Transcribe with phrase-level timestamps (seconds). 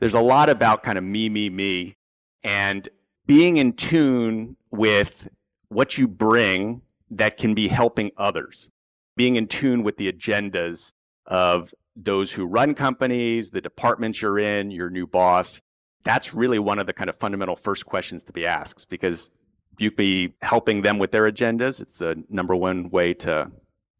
[0.00, 1.96] there's a lot about kind of me, me, me,
[2.42, 2.88] and
[3.26, 5.28] being in tune with
[5.68, 8.70] what you bring that can be helping others,
[9.16, 10.92] being in tune with the agendas
[11.26, 15.60] of those who run companies, the departments you're in, your new boss.
[16.02, 19.30] That's really one of the kind of fundamental first questions to be asked because
[19.78, 21.80] you be helping them with their agendas.
[21.80, 23.50] It's the number one way to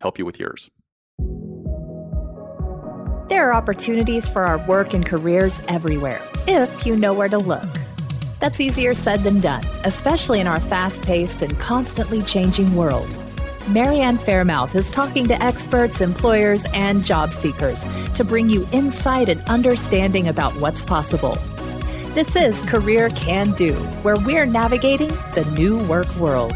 [0.01, 0.71] help you with yours.
[3.31, 7.65] There are opportunities for our work and careers everywhere, if you know where to look.
[8.41, 13.09] That's easier said than done, especially in our fast paced and constantly changing world.
[13.69, 19.41] Marianne Faremouth is talking to experts, employers, and job seekers to bring you insight and
[19.43, 21.39] understanding about what's possible.
[22.15, 26.53] This is Career Can Do, where we're navigating the new work world.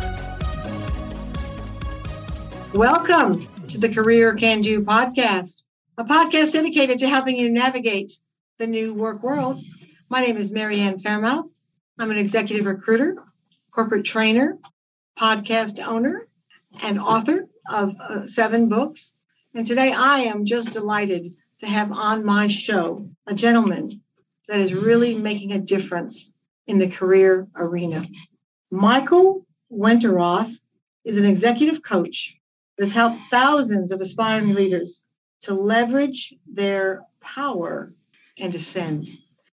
[2.73, 5.64] Welcome to the Career Can Do podcast
[5.97, 8.19] a podcast dedicated to helping you navigate
[8.59, 9.63] the new work world.
[10.09, 11.49] My name is Marianne Faremouth.
[11.99, 13.17] I'm an executive recruiter,
[13.71, 14.59] corporate trainer,
[15.17, 16.27] podcast owner,
[16.83, 19.15] and author of uh, seven books.
[19.55, 24.03] And today I am just delighted to have on my show a gentleman
[24.49, 26.35] that is really making a difference
[26.67, 28.03] in the career arena.
[28.73, 30.57] Michael Wenderoth
[31.05, 32.37] is an executive coach
[32.77, 35.07] that has helped thousands of aspiring leaders
[35.45, 37.93] to leverage their power
[38.39, 39.09] and ascend.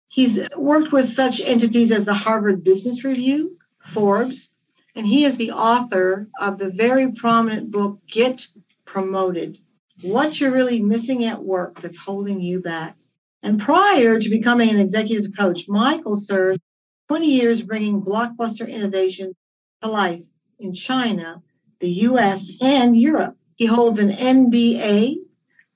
[0.09, 3.57] He's worked with such entities as the Harvard Business Review,
[3.93, 4.55] Forbes,
[4.95, 8.47] and he is the author of the very prominent book, Get
[8.85, 9.59] Promoted
[10.03, 12.97] What You're Really Missing at Work That's Holding You Back.
[13.43, 16.61] And prior to becoming an executive coach, Michael served
[17.09, 19.35] 20 years bringing blockbuster innovation
[19.83, 20.23] to life
[20.59, 21.43] in China,
[21.81, 23.37] the US, and Europe.
[23.57, 25.17] He holds an MBA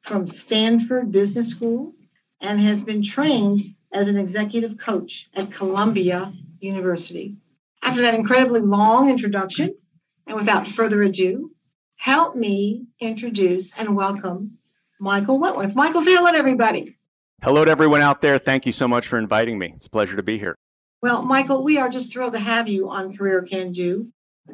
[0.04, 1.94] from Stanford Business School
[2.40, 7.36] and has been trained as an executive coach at Columbia University.
[7.82, 9.70] After that incredibly long introduction,
[10.26, 11.50] and without further ado,
[11.96, 14.58] help me introduce and welcome
[15.00, 15.74] Michael Wenderoth.
[15.74, 16.96] Michael, say hello to everybody.
[17.42, 18.38] Hello to everyone out there.
[18.38, 19.72] Thank you so much for inviting me.
[19.74, 20.54] It's a pleasure to be here.
[21.02, 24.08] Well, Michael, we are just thrilled to have you on Career Can Do.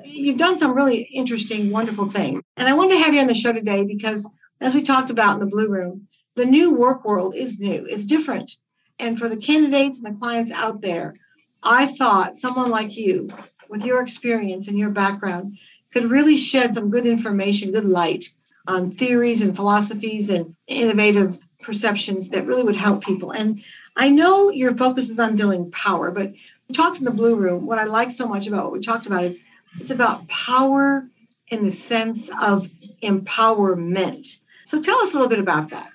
[0.04, 2.40] You've done some really interesting, wonderful things.
[2.56, 4.28] And I wanted to have you on the show today because
[4.60, 6.06] as we talked about in the Blue Room,
[6.36, 8.52] the new work world is new, it's different.
[8.98, 11.14] And for the candidates and the clients out there,
[11.62, 13.28] I thought someone like you,
[13.68, 15.58] with your experience and your background,
[15.92, 18.26] could really shed some good information, good light
[18.66, 23.32] on theories and philosophies and innovative perceptions that really would help people.
[23.32, 23.62] And
[23.96, 26.32] I know your focus is on building power, but
[26.68, 27.66] we talked in the blue room.
[27.66, 29.42] What I like so much about what we talked about is
[29.78, 31.06] it's about power
[31.48, 32.70] in the sense of
[33.02, 34.36] empowerment.
[34.70, 35.90] So tell us a little bit about that.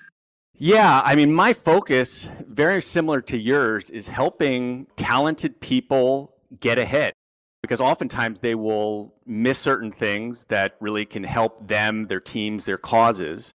[0.58, 7.14] Yeah, I mean, my focus, very similar to yours, is helping talented people get ahead
[7.62, 12.76] because oftentimes they will miss certain things that really can help them, their teams, their
[12.76, 13.50] causes.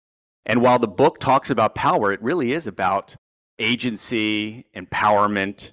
[0.47, 3.15] And while the book talks about power, it really is about
[3.59, 5.73] agency, empowerment,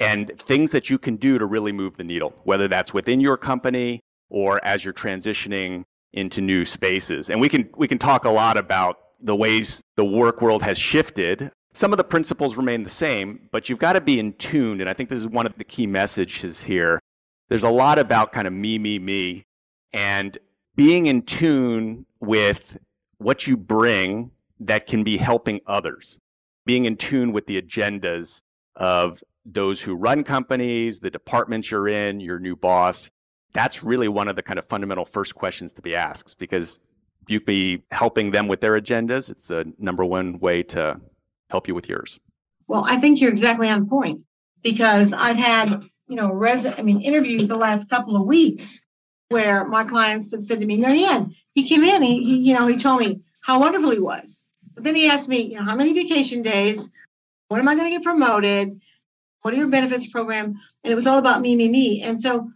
[0.00, 3.36] and things that you can do to really move the needle, whether that's within your
[3.36, 7.30] company or as you're transitioning into new spaces.
[7.30, 10.78] And we can we can talk a lot about the ways the work world has
[10.78, 11.50] shifted.
[11.72, 14.80] Some of the principles remain the same, but you've got to be in tune.
[14.80, 17.00] And I think this is one of the key messages here.
[17.48, 19.44] There's a lot about kind of me, me, me,
[19.92, 20.36] and
[20.76, 22.78] being in tune with
[23.18, 24.30] what you bring
[24.60, 26.18] that can be helping others,
[26.66, 28.42] being in tune with the agendas
[28.76, 33.10] of those who run companies, the departments you're in, your new boss,
[33.58, 36.78] that's really one of the kind of fundamental first questions to be asked because
[37.26, 39.28] you could be helping them with their agendas.
[39.30, 41.00] It's the number one way to
[41.50, 42.20] help you with yours.
[42.68, 44.20] Well, I think you're exactly on point
[44.62, 48.80] because I've had, you know, res- I mean, interviews the last couple of weeks
[49.28, 52.68] where my clients have said to me, Marianne, he came in, he, he you know,
[52.68, 54.46] he told me how wonderful he was.
[54.74, 56.88] But then he asked me, you know, how many vacation days?
[57.48, 58.80] When am I going to get promoted?
[59.42, 60.60] What are your benefits program?
[60.84, 62.02] And it was all about me, me, me.
[62.02, 62.52] And so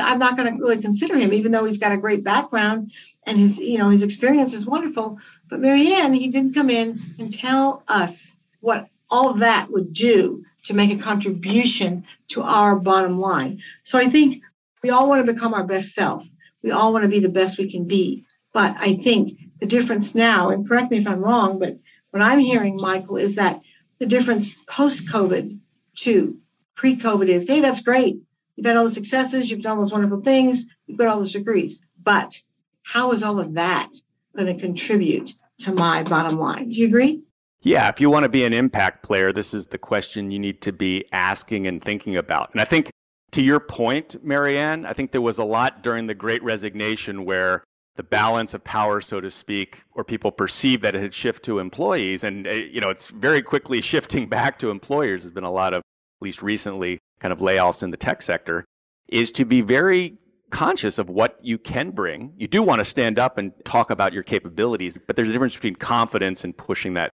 [0.00, 2.92] I'm not going to really consider him, even though he's got a great background
[3.26, 5.18] and his, you know, his experience is wonderful.
[5.48, 10.74] But Marianne, he didn't come in and tell us what all that would do to
[10.74, 13.62] make a contribution to our bottom line.
[13.84, 14.42] So I think
[14.82, 16.26] we all want to become our best self.
[16.62, 18.24] We all want to be the best we can be.
[18.52, 21.78] But I think the difference now, and correct me if I'm wrong, but
[22.10, 23.60] what I'm hearing, Michael, is that
[23.98, 25.58] the difference post COVID
[25.96, 26.38] to
[26.74, 28.20] pre COVID is hey, that's great.
[28.56, 31.32] You've had all the successes, you've done all those wonderful things, you've got all those
[31.32, 31.84] degrees.
[32.02, 32.40] But
[32.82, 33.90] how is all of that
[34.36, 36.70] going to contribute to my bottom line?
[36.70, 37.22] Do you agree?
[37.62, 40.60] Yeah, if you want to be an impact player, this is the question you need
[40.62, 42.50] to be asking and thinking about.
[42.52, 42.90] And I think
[43.30, 47.62] to your point, Marianne, I think there was a lot during the great resignation where
[47.96, 51.58] the balance of power, so to speak, or people perceive that it had shifted to
[51.58, 52.24] employees.
[52.24, 55.22] And, uh, you know, it's very quickly shifting back to employers.
[55.22, 58.64] There's been a lot of, at least recently, kind of layoffs in the tech sector,
[59.08, 60.18] is to be very
[60.50, 62.32] conscious of what you can bring.
[62.36, 65.54] You do want to stand up and talk about your capabilities, but there's a difference
[65.54, 67.10] between confidence and pushing that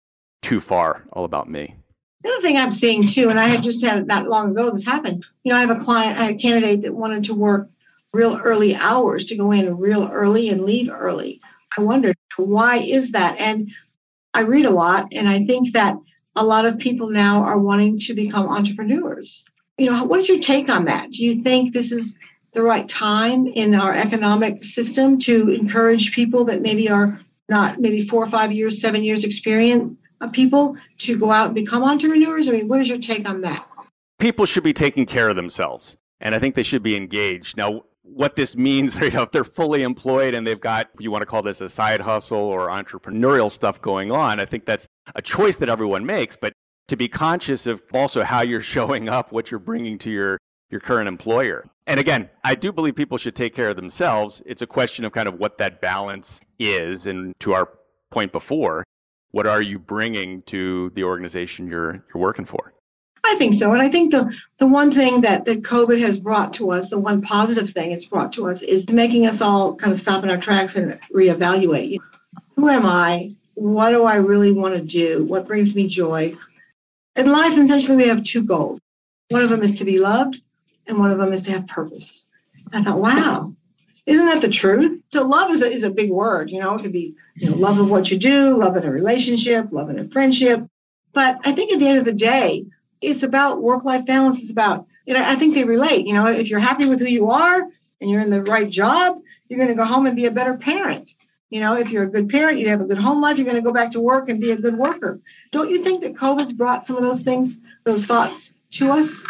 [0.43, 1.75] too far, all about me.
[2.23, 4.71] The other thing I'm seeing too, and I had just had it not long ago
[4.71, 5.25] this happened.
[5.43, 7.69] You know, I have a client, I had a candidate that wanted to work
[8.13, 11.41] real early hours to go in real early and leave early.
[11.77, 13.37] I wondered why is that?
[13.39, 13.71] And
[14.33, 15.97] I read a lot, and I think that
[16.37, 19.45] a lot of people now are wanting to become entrepreneurs.
[19.79, 21.11] You know, what is your take on that?
[21.11, 22.19] Do you think this is
[22.53, 28.07] the right time in our economic system to encourage people that maybe are not maybe
[28.07, 32.49] four or five years, seven years experience of people to go out and become entrepreneurs?
[32.49, 33.67] I mean, what is your take on that?
[34.21, 37.57] People should be taking care of themselves, and I think they should be engaged.
[37.57, 41.23] Now, what this means, you know, if they're fully employed and they've got, you want
[41.23, 44.87] to call this a side hustle or entrepreneurial stuff going on, I think that's
[45.17, 46.37] a choice that everyone makes.
[46.37, 46.53] But
[46.89, 50.39] to be conscious of also how you're showing up, what you're bringing to your
[50.71, 51.65] your current employer.
[51.87, 54.43] And again, I do believe people should take care of themselves.
[54.47, 57.07] It's a question of kind of what that balance is.
[57.07, 57.69] And to our
[58.11, 58.83] point before,
[59.31, 62.73] what are you bringing to the organization you're you're working for?
[63.27, 63.73] I think so.
[63.73, 66.99] And I think the, the one thing that, that COVID has brought to us, the
[66.99, 70.31] one positive thing it's brought to us is making us all kind of stop in
[70.31, 71.99] our tracks and reevaluate.
[72.57, 73.35] Who am I?
[73.55, 75.25] What do I really want to do?
[75.25, 76.35] What brings me joy?
[77.17, 78.81] In life, essentially, we have two goals.
[79.29, 80.41] One of them is to be loved,
[80.87, 82.27] and one of them is to have purpose.
[82.73, 83.55] I thought, wow,
[84.07, 85.03] isn't that the truth?
[85.13, 86.51] So love is a, is a big word.
[86.51, 88.91] You know, it could be you know, love of what you do, love in a
[88.91, 90.67] relationship, love in a friendship.
[91.13, 92.67] But I think at the end of the day,
[93.01, 94.43] it's about work life balance.
[94.43, 96.07] It's about, you know, I think they relate.
[96.07, 97.63] You know, if you're happy with who you are
[98.01, 100.55] and you're in the right job, you're going to go home and be a better
[100.55, 101.11] parent.
[101.55, 103.55] You know, if you're a good parent, you have a good home life, you're going
[103.55, 105.21] to go back to work and be a good worker.
[105.53, 109.23] Don't you think that COVID's brought some of those things, those thoughts to us?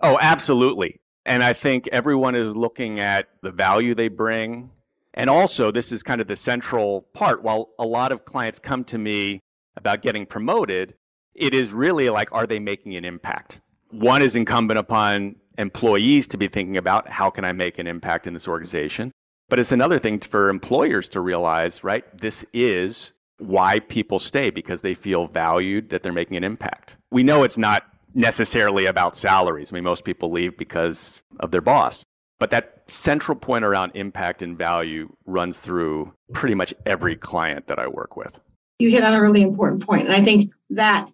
[0.00, 1.00] Oh, absolutely.
[1.26, 4.70] And I think everyone is looking at the value they bring.
[5.14, 7.42] And also, this is kind of the central part.
[7.42, 9.40] While a lot of clients come to me
[9.76, 10.94] about getting promoted,
[11.34, 13.60] it is really like, are they making an impact?
[13.90, 18.28] One is incumbent upon employees to be thinking about how can I make an impact
[18.28, 19.10] in this organization?
[19.48, 22.04] But it's another thing for employers to realize, right?
[22.18, 26.96] This is why people stay because they feel valued, that they're making an impact.
[27.10, 29.72] We know it's not necessarily about salaries.
[29.72, 32.04] I mean, most people leave because of their boss.
[32.38, 37.78] But that central point around impact and value runs through pretty much every client that
[37.78, 38.38] I work with.
[38.78, 40.06] You hit on a really important point.
[40.06, 41.10] And I think that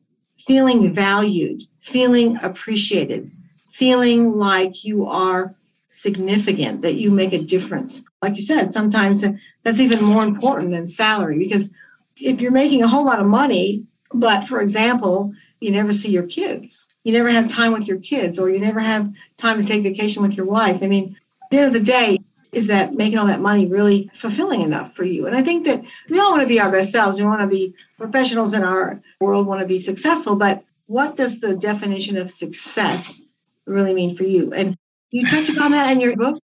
[0.46, 3.28] feeling valued, feeling appreciated,
[3.72, 5.54] feeling like you are
[5.90, 8.02] significant, that you make a difference.
[8.22, 9.24] Like you said, sometimes
[9.62, 11.70] that's even more important than salary because
[12.16, 16.26] if you're making a whole lot of money, but for example, you never see your
[16.26, 19.82] kids, you never have time with your kids, or you never have time to take
[19.82, 20.82] vacation with your wife.
[20.82, 22.18] I mean, at the end of the day,
[22.52, 25.26] is that making all that money really fulfilling enough for you?
[25.26, 27.18] And I think that we all want to be our best selves.
[27.18, 30.36] We want to be professionals in our world, want to be successful.
[30.36, 33.22] But what does the definition of success
[33.66, 34.52] really mean for you?
[34.52, 34.76] And
[35.10, 36.38] you touch upon that in your book?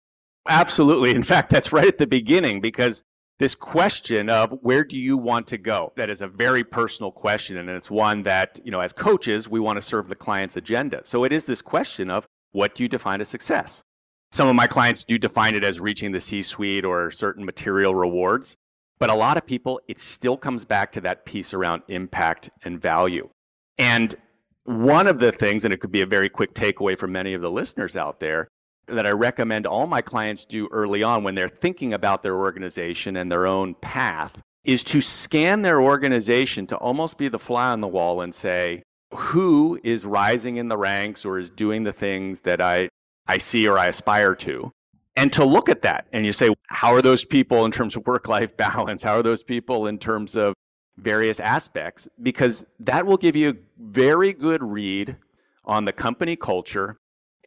[0.49, 1.13] Absolutely.
[1.13, 3.03] In fact, that's right at the beginning because
[3.39, 7.57] this question of where do you want to go that is a very personal question
[7.57, 11.01] and it's one that you know as coaches we want to serve the client's agenda
[11.03, 13.83] so it is this question of what do you define as success
[14.31, 17.95] some of my clients do define it as reaching the C suite or certain material
[17.95, 18.57] rewards.
[18.99, 22.81] But a lot of people, it still comes back to that piece around impact and
[22.81, 23.29] value.
[23.77, 24.15] And
[24.63, 27.41] one of the things, and it could be a very quick takeaway for many of
[27.41, 28.47] the listeners out there,
[28.87, 33.17] that I recommend all my clients do early on when they're thinking about their organization
[33.17, 37.81] and their own path is to scan their organization to almost be the fly on
[37.81, 42.41] the wall and say, who is rising in the ranks or is doing the things
[42.41, 42.89] that I
[43.29, 44.71] I see or I aspire to.
[45.17, 48.05] And to look at that and you say, how are those people in terms of
[48.05, 49.03] work life balance?
[49.03, 50.53] How are those people in terms of
[50.97, 52.07] various aspects?
[52.21, 55.17] Because that will give you a very good read
[55.65, 56.97] on the company culture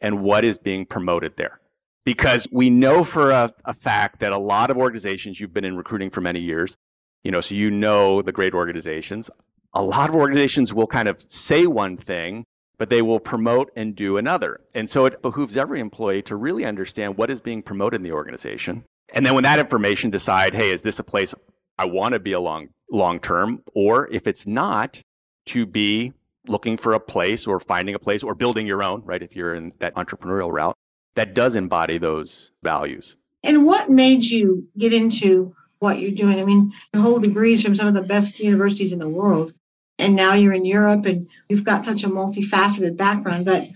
[0.01, 1.59] and what is being promoted there.
[2.03, 5.77] Because we know for a, a, fact that a lot of organizations, you've been in
[5.77, 6.75] recruiting for many years,
[7.23, 9.29] you know, so you know the great organizations.
[9.73, 12.45] A lot of organizations will kind of say one thing
[12.81, 14.59] but they will promote and do another.
[14.73, 18.11] And so it behooves every employee to really understand what is being promoted in the
[18.11, 18.83] organization.
[19.13, 21.35] And then when that information decide, hey, is this a place
[21.77, 23.61] I want to be a long long term?
[23.75, 24.99] Or if it's not,
[25.45, 26.13] to be
[26.47, 29.21] looking for a place or finding a place or building your own, right?
[29.21, 30.75] If you're in that entrepreneurial route
[31.15, 33.15] that does embody those values.
[33.43, 36.39] And what made you get into what you're doing?
[36.39, 39.53] I mean, you hold degrees from some of the best universities in the world,
[39.97, 43.45] and now you're in Europe and you've got such a multifaceted background.
[43.45, 43.67] But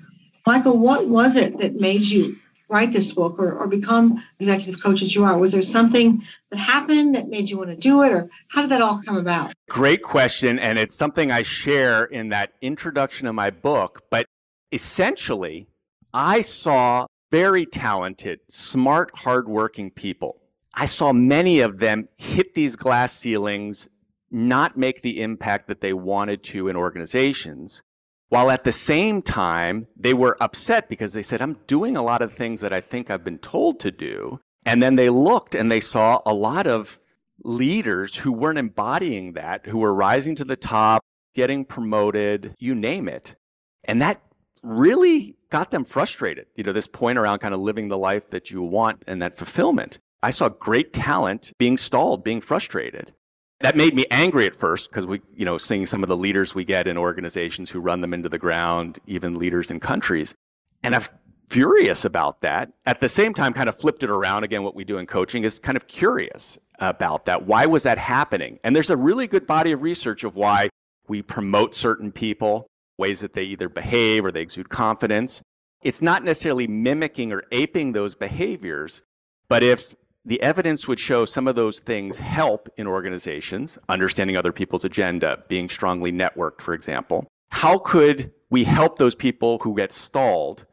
[0.46, 2.38] Michael, what was it that made you
[2.70, 5.38] write this book or, or become executive coach as you are?
[5.38, 8.72] Was there something that happened that made you want to do it, or how did
[8.72, 9.54] that all come about?
[9.70, 10.60] Great question.
[10.60, 14.04] And it's something I share in that introduction of my book.
[14.10, 14.26] But
[14.72, 15.68] essentially,
[16.14, 20.42] I saw very talented, smart, hardworking people.
[20.74, 23.90] I saw many of them hit these glass ceilings,
[24.32, 27.84] not make the impact that they wanted to in organizations,
[28.30, 32.22] while at the same time, they were upset because they said, I'm doing a lot
[32.22, 34.40] of things that I think I've been told to do.
[34.66, 37.00] And then they looked and they saw a lot of
[37.44, 41.04] leaders who weren't embodying that, who were rising to the top,
[41.36, 43.36] getting promoted, you name it.
[43.84, 44.22] And that
[44.64, 46.48] really got them frustrated.
[46.56, 49.38] You know, this point around kind of living the life that you want and that
[49.38, 50.00] fulfillment.
[50.24, 53.14] I saw great talent being stalled, being frustrated.
[53.62, 56.54] That made me angry at first because we, you know, seeing some of the leaders
[56.54, 60.36] we get in organizations who run them into the ground, even leaders in countries.
[60.84, 61.04] And I'm
[61.50, 62.72] furious about that.
[62.86, 64.64] At the same time, kind of flipped it around again.
[64.64, 67.46] What we do in coaching is kind of curious about that.
[67.46, 68.60] Why was that happening?
[68.64, 70.70] And there's a really good body of research of why
[71.08, 75.42] we promote certain people ways that they either behave or they exude confidence.
[75.82, 79.02] It's not necessarily mimicking or aping those behaviors,
[79.48, 79.96] but if
[80.26, 85.44] the evidence would show some of those things help in organizations, understanding other people's agenda,
[85.48, 90.66] being strongly networked, for example, how could we help those people who get stalled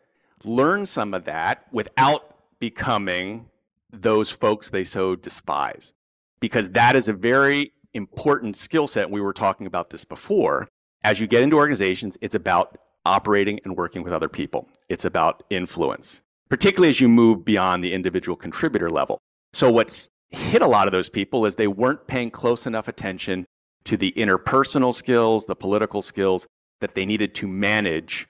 [0.44, 3.46] learn some of that without becoming
[3.92, 5.94] those folks they so despise?
[6.40, 9.10] Because that is a very important skill set.
[9.10, 10.68] We were talking about this before
[11.04, 14.68] as you get into organizations, it's about operating and working with other people.
[14.88, 19.18] It's about influence, particularly as you move beyond the individual contributor level.
[19.52, 23.46] So, what's hit a lot of those people is they weren't paying close enough attention
[23.84, 26.46] to the interpersonal skills, the political skills
[26.80, 28.26] that they needed to manage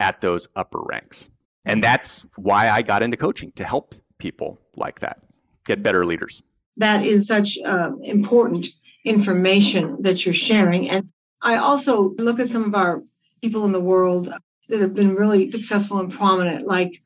[0.00, 1.30] at those upper ranks.
[1.64, 5.22] And that's why I got into coaching to help people like that
[5.64, 6.42] get better leaders.
[6.76, 8.68] That is such uh, important
[9.04, 10.90] information that you're sharing.
[10.90, 11.08] And
[11.42, 13.02] I also look at some of our
[13.42, 14.32] people in the world
[14.68, 17.00] that have been really successful and prominent, like,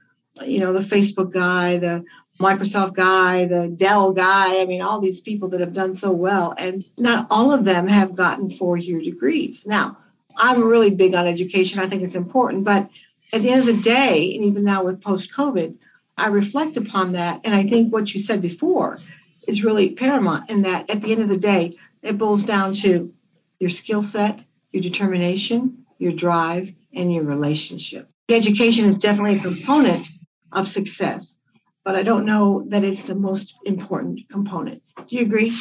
[0.45, 2.05] you know, the Facebook guy, the
[2.41, 4.61] Microsoft guy, the Dell guy.
[4.61, 6.55] I mean, all these people that have done so well.
[6.57, 9.67] And not all of them have gotten four year degrees.
[9.67, 9.99] Now,
[10.37, 11.81] I'm really big on education.
[11.81, 12.65] I think it's important.
[12.65, 12.89] But
[13.33, 15.77] at the end of the day, and even now with post COVID,
[16.17, 17.43] I reflect upon that.
[17.45, 18.99] And I think what you said before
[19.47, 23.13] is really paramount in that at the end of the day, it boils down to
[23.59, 24.41] your skill set,
[24.73, 28.09] your determination, your drive, and your relationship.
[28.29, 30.07] Education is definitely a component
[30.53, 31.40] of success,
[31.85, 34.83] but I don't know that it's the most important component.
[35.07, 35.53] Do you agree?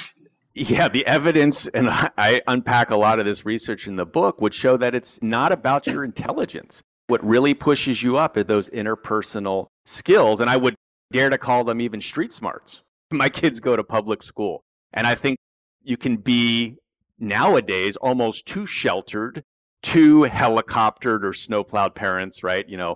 [0.53, 4.53] Yeah, the evidence, and I unpack a lot of this research in the book, would
[4.53, 6.81] show that it's not about your intelligence.
[7.07, 10.41] What really pushes you up are those interpersonal skills.
[10.41, 10.75] And I would
[11.11, 12.81] dare to call them even street smarts.
[13.11, 14.61] My kids go to public school.
[14.93, 15.37] And I think
[15.83, 16.75] you can be
[17.19, 19.43] nowadays almost too sheltered,
[19.81, 22.67] too helicoptered or snowplowed parents, right?
[22.67, 22.95] You know,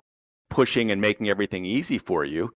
[0.50, 2.50] pushing and making everything easy for you.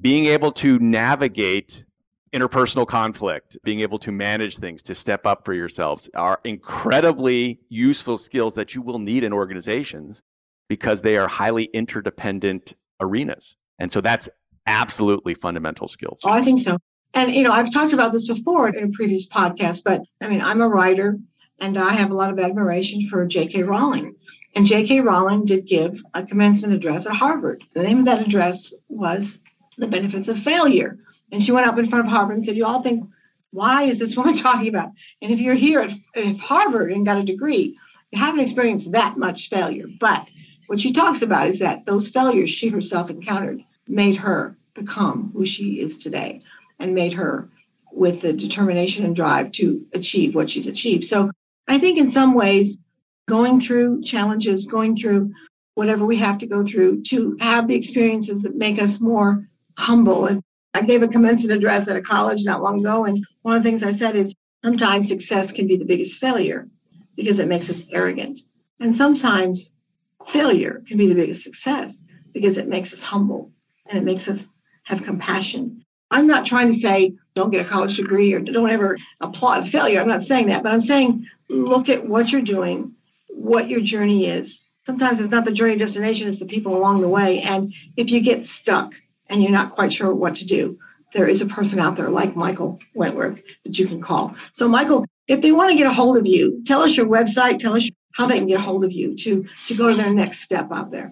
[0.00, 1.84] Being able to navigate
[2.32, 8.18] interpersonal conflict, being able to manage things, to step up for yourselves are incredibly useful
[8.18, 10.20] skills that you will need in organizations
[10.68, 13.56] because they are highly interdependent arenas.
[13.78, 14.28] And so that's
[14.66, 16.22] absolutely fundamental skills.
[16.24, 16.78] Oh, I think so.
[17.12, 20.40] And, you know, I've talked about this before in a previous podcast, but I mean,
[20.40, 21.18] I'm a writer
[21.60, 23.62] and I have a lot of admiration for J.K.
[23.62, 24.16] Rowling.
[24.56, 25.00] And J.K.
[25.00, 27.62] Rowling did give a commencement address at Harvard.
[27.74, 29.38] The name of that address was
[29.78, 30.98] The Benefits of Failure.
[31.32, 33.08] And she went up in front of Harvard and said, You all think,
[33.50, 34.90] why is this woman talking about?
[35.22, 37.78] And if you're here at, Harvard and got a degree,
[38.10, 39.86] you haven't experienced that much failure.
[39.98, 40.28] But
[40.66, 45.46] what she talks about is that those failures she herself encountered made her become who
[45.46, 46.42] she is today
[46.78, 47.48] and made her
[47.92, 51.04] with the determination and drive to achieve what she's achieved.
[51.04, 51.30] So
[51.68, 52.78] I think in some ways,
[53.26, 55.32] going through challenges, going through
[55.74, 60.26] whatever we have to go through to have the experiences that make us more humble.
[60.26, 63.04] And I gave a commencement address at a college not long ago.
[63.04, 66.68] And one of the things I said is sometimes success can be the biggest failure
[67.16, 68.40] because it makes us arrogant.
[68.80, 69.72] And sometimes
[70.28, 73.52] failure can be the biggest success because it makes us humble
[73.86, 74.48] and it makes us
[74.84, 78.96] have compassion I'm not trying to say don't get a college degree or don't ever
[79.20, 80.00] applaud failure.
[80.00, 82.94] I'm not saying that, but I'm saying look at what you're doing,
[83.28, 84.62] what your journey is.
[84.86, 87.40] Sometimes it's not the journey destination, it's the people along the way.
[87.40, 88.94] And if you get stuck
[89.34, 90.78] and you're not quite sure what to do,
[91.12, 94.34] there is a person out there like Michael Wenderoth that you can call.
[94.52, 97.58] So, Michael, if they want to get a hold of you, tell us your website,
[97.58, 100.14] tell us how they can get a hold of you to, to go to their
[100.14, 101.10] next step out there.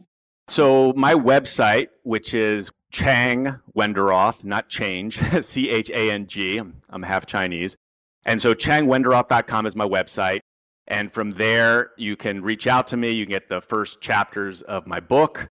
[0.48, 6.60] So, my website, which is Chang Wenderoth, not change, C H A N G,
[6.90, 7.76] I'm half Chinese.
[8.24, 10.40] And so, changwenderoth.com is my website.
[10.88, 13.12] And from there, you can reach out to me.
[13.12, 15.48] You can get the first chapters of my book,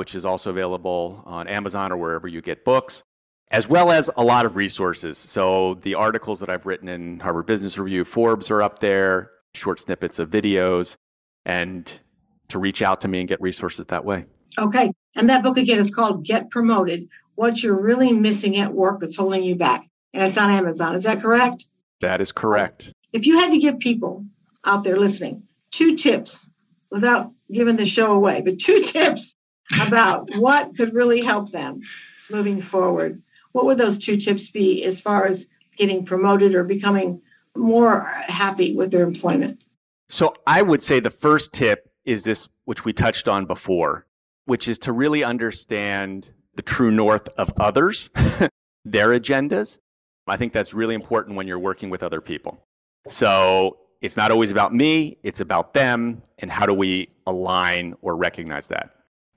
[0.00, 3.02] which is also available on Amazon or wherever you get books,
[3.50, 5.18] as well as a lot of resources.
[5.18, 9.78] So the articles that I've written in Harvard Business Review, Forbes are up there, short
[9.78, 10.96] snippets of videos,
[11.44, 12.00] and
[12.48, 14.24] to reach out to me and get resources that way.
[14.56, 14.90] Okay.
[15.16, 19.16] And that book again is called Get Promoted What You're Really Missing at Work That's
[19.16, 19.84] Holding You Back.
[20.14, 20.94] And it's on Amazon.
[20.94, 21.66] Is that correct?
[22.00, 22.94] That is correct.
[23.12, 24.24] If you had to give people
[24.64, 26.50] out there listening two tips
[26.90, 29.36] without giving the show away, but two tips
[29.86, 31.82] about what could really help them
[32.30, 33.20] moving forward.
[33.52, 37.20] What would those two tips be as far as getting promoted or becoming
[37.56, 39.64] more happy with their employment?
[40.08, 44.06] So, I would say the first tip is this, which we touched on before,
[44.46, 48.10] which is to really understand the true north of others,
[48.84, 49.78] their agendas.
[50.26, 52.66] I think that's really important when you're working with other people.
[53.08, 56.22] So, it's not always about me, it's about them.
[56.38, 58.90] And how do we align or recognize that?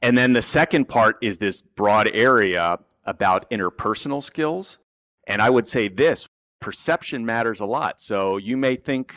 [0.04, 4.78] And then the second part is this broad area about interpersonal skills.
[5.28, 6.28] And I would say this
[6.60, 8.02] perception matters a lot.
[8.02, 9.14] So you may think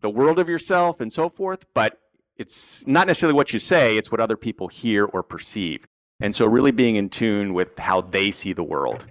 [0.00, 1.98] the world of yourself and so forth, but
[2.38, 5.86] it's not necessarily what you say, it's what other people hear or perceive.
[6.20, 9.06] And so, really being in tune with how they see the world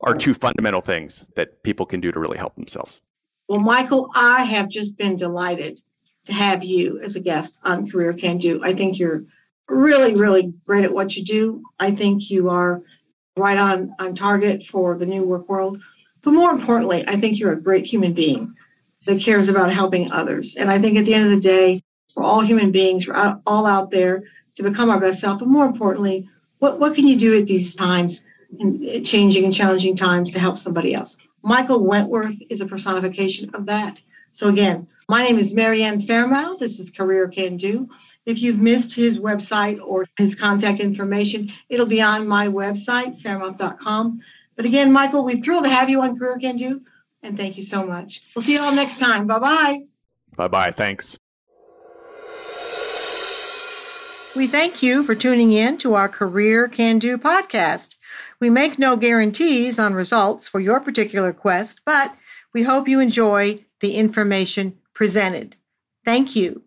[0.00, 3.00] are two fundamental things that people can do to really help themselves.
[3.48, 5.80] Well, Michael, I have just been delighted
[6.26, 8.62] to have you as a guest on Career Can Do.
[8.64, 9.24] I think you're
[9.68, 11.62] really, really great at what you do.
[11.78, 12.82] I think you are
[13.36, 15.80] right on, on target for the new work world.
[16.22, 18.54] But more importantly, I think you're a great human being
[19.06, 20.56] that cares about helping others.
[20.56, 21.80] And I think at the end of the day,
[22.14, 24.24] we're all human beings, we're all out there
[24.56, 25.38] to become our best self.
[25.38, 28.24] But more importantly, what, what can you do at these times,
[28.58, 31.16] in eh, changing and challenging times to help somebody else?
[31.42, 34.00] Michael Wenderoth is a personification of that.
[34.30, 36.58] So again, my name is Marianne Faremouth.
[36.58, 37.86] This is Career Can Do.
[38.24, 44.22] If you've missed his website or his contact information, it'll be on my website, faremouth.com.
[44.56, 46.80] But again, Michael, we're thrilled to have you on Career Can Do,
[47.22, 48.22] and thank you so much.
[48.34, 49.26] We'll see you all next time.
[49.26, 49.80] Bye bye.
[50.34, 50.70] Bye bye.
[50.70, 51.18] Thanks.
[54.34, 57.96] We thank you for tuning in to our Career Can Do podcast.
[58.40, 62.14] We make no guarantees on results for your particular quest, but
[62.54, 65.56] we hope you enjoy the information presented.
[66.04, 66.62] Thank you.